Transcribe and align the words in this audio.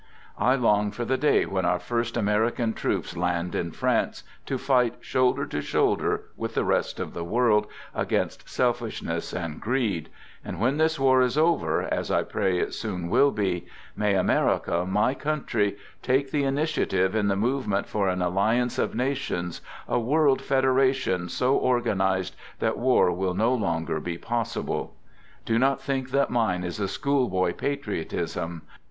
I 0.39 0.55
long 0.55 0.89
for 0.89 1.05
the 1.05 1.15
day 1.15 1.45
when 1.45 1.63
our 1.63 1.77
first 1.77 2.17
American 2.17 2.73
troops 2.73 3.15
land 3.15 3.53
in 3.53 3.69
France 3.71 4.23
to 4.47 4.57
fight 4.57 4.95
shoulder 4.99 5.45
to 5.45 5.61
shoulder 5.61 6.23
with 6.35 6.55
the 6.55 6.63
rest 6.65 6.99
of 6.99 7.13
the 7.13 7.23
world 7.23 7.67
against 7.93 8.49
selfishness 8.49 9.31
and 9.31 9.61
greed; 9.61 10.09
and 10.43 10.59
when 10.59 10.77
this 10.77 10.99
war 10.99 11.21
is 11.21 11.37
over, 11.37 11.83
as 11.83 12.09
I 12.09 12.23
pray 12.23 12.57
it 12.57 12.73
soon 12.73 13.11
will 13.11 13.29
be, 13.29 13.67
may 13.95 14.15
America, 14.15 14.87
my 14.87 15.13
country, 15.13 15.77
take 16.01 16.31
the 16.31 16.45
initiative 16.45 17.13
in 17.13 17.27
the 17.27 17.35
movement 17.35 17.87
for 17.87 18.07
an 18.09 18.23
alliance 18.23 18.79
of 18.79 18.95
nations, 18.95 19.61
a 19.87 19.99
world 19.99 20.41
federation 20.41 21.29
so 21.29 21.55
organized 21.55 22.35
that 22.57 22.75
war 22.79 23.11
will 23.11 23.35
no 23.35 23.53
longer 23.53 23.99
be 23.99 24.17
possible. 24.17 24.95
Do 25.45 25.59
not 25.59 25.79
think 25.79 26.09
that 26.09 26.31
mine 26.31 26.63
is 26.63 26.79
a 26.79 26.87
schoolboy 26.87 27.53
patriotism. 27.53 28.63